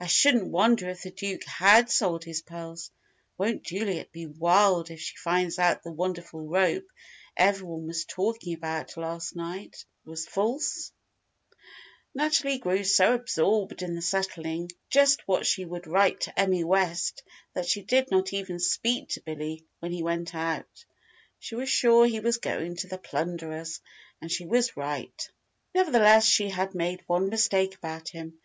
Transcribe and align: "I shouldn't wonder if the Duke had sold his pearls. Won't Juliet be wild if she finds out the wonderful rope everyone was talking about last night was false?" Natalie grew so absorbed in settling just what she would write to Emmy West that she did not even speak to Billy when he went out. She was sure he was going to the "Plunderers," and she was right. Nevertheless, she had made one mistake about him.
"I 0.00 0.08
shouldn't 0.08 0.48
wonder 0.50 0.90
if 0.90 1.02
the 1.02 1.12
Duke 1.12 1.44
had 1.44 1.88
sold 1.90 2.24
his 2.24 2.42
pearls. 2.42 2.90
Won't 3.38 3.62
Juliet 3.62 4.10
be 4.10 4.26
wild 4.26 4.90
if 4.90 4.98
she 5.00 5.16
finds 5.16 5.60
out 5.60 5.84
the 5.84 5.92
wonderful 5.92 6.44
rope 6.48 6.86
everyone 7.36 7.86
was 7.86 8.04
talking 8.04 8.52
about 8.54 8.96
last 8.96 9.36
night 9.36 9.84
was 10.04 10.26
false?" 10.26 10.90
Natalie 12.12 12.58
grew 12.58 12.82
so 12.82 13.14
absorbed 13.14 13.82
in 13.82 14.02
settling 14.02 14.72
just 14.88 15.20
what 15.28 15.46
she 15.46 15.64
would 15.64 15.86
write 15.86 16.22
to 16.22 16.36
Emmy 16.36 16.64
West 16.64 17.22
that 17.54 17.68
she 17.68 17.82
did 17.82 18.10
not 18.10 18.32
even 18.32 18.58
speak 18.58 19.10
to 19.10 19.20
Billy 19.20 19.64
when 19.78 19.92
he 19.92 20.02
went 20.02 20.34
out. 20.34 20.84
She 21.38 21.54
was 21.54 21.68
sure 21.68 22.06
he 22.06 22.18
was 22.18 22.38
going 22.38 22.74
to 22.78 22.88
the 22.88 22.98
"Plunderers," 22.98 23.80
and 24.20 24.32
she 24.32 24.44
was 24.46 24.76
right. 24.76 25.30
Nevertheless, 25.76 26.26
she 26.26 26.48
had 26.50 26.74
made 26.74 27.04
one 27.06 27.28
mistake 27.28 27.76
about 27.76 28.08
him. 28.08 28.40